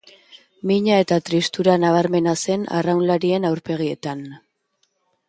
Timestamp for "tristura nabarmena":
1.27-2.33